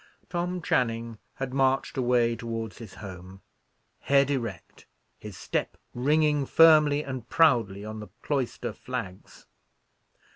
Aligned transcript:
Tom 0.31 0.63
Channing 0.63 1.19
had 1.35 1.53
marched 1.53 1.95
away 1.95 2.35
towards 2.35 2.79
his 2.79 2.95
home, 2.95 3.43
head 3.99 4.31
erect, 4.31 4.87
his 5.19 5.37
step 5.37 5.77
ringing 5.93 6.47
firmly 6.47 7.03
and 7.03 7.29
proudly 7.29 7.85
on 7.85 7.99
the 7.99 8.07
cloister 8.23 8.73
flags. 8.73 9.45